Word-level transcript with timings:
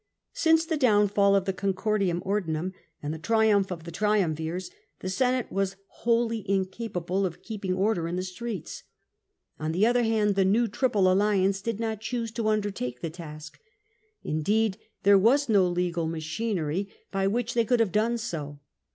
Since 0.33 0.65
the 0.65 0.77
downfall 0.77 1.35
of 1.35 1.45
the 1.45 1.53
Ooiicordia 1.53 2.23
Onlinunh 2.23 2.73
and 3.03 3.13
the 3.13 3.19
triumph 3.19 3.69
of 3.71 3.83
the 3.83 3.91
triiimvirs, 3.91 4.71
the 4.99 5.11
Senate 5.11 5.51
was 5.51 5.75
wholly 5.89 6.43
incapable 6.49 7.23
of 7.23 7.43
keeping 7.43 7.75
order 7.75 8.07
in 8.07 8.15
the 8.15 8.23
streets. 8.23 8.81
On 9.59 9.73
the 9.73 9.85
other 9.85 10.01
hand, 10.01 10.33
the 10.33 10.43
new 10.43 10.67
triple 10.67 11.11
alliance 11.11 11.61
did 11.61 11.79
not 11.79 12.01
choose 12.01 12.31
to 12.31 12.47
undertake 12.47 13.01
the 13.01 13.11
task; 13.11 13.59
indeed, 14.23 14.79
there 15.03 15.19
was 15.19 15.47
no 15.47 15.67
legal 15.67 16.07
machinery 16.07 16.89
by 17.11 17.27
which 17.27 17.53
CLODIUS 17.53 17.53
THWARTS 17.53 17.53
POMPET 17.53 17.53
267 17.53 17.61
they 17.61 17.65
could 17.67 17.79
have 17.79 17.91
done 17.91 18.17
so. 18.17 18.59